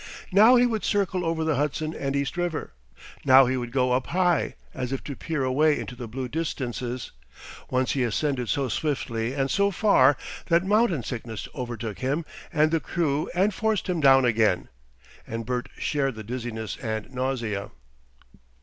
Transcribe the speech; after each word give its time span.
Now 0.31 0.55
he 0.55 0.65
would 0.65 0.83
circle 0.83 1.23
over 1.23 1.43
the 1.43 1.57
Hudson 1.57 1.93
and 1.93 2.15
East 2.15 2.35
River; 2.35 2.73
now 3.23 3.45
he 3.45 3.55
would 3.55 3.71
go 3.71 3.91
up 3.91 4.07
high, 4.07 4.55
as 4.73 4.91
if 4.91 5.03
to 5.03 5.15
peer 5.15 5.43
away 5.43 5.77
into 5.79 5.95
the 5.95 6.07
blue 6.07 6.27
distances; 6.27 7.11
once 7.69 7.91
he 7.91 8.01
ascended 8.01 8.49
so 8.49 8.67
swiftly 8.67 9.33
and 9.35 9.51
so 9.51 9.69
far 9.69 10.17
that 10.47 10.65
mountain 10.65 11.03
sickness 11.03 11.47
overtook 11.53 11.99
him 11.99 12.25
and 12.51 12.71
the 12.71 12.79
crew 12.79 13.29
and 13.35 13.53
forced 13.53 13.85
him 13.87 13.99
down 14.01 14.25
again; 14.25 14.69
and 15.27 15.45
Bert 15.45 15.69
shared 15.77 16.15
the 16.15 16.23
dizziness 16.23 16.77
and 16.77 17.13
nausea. 17.13 17.69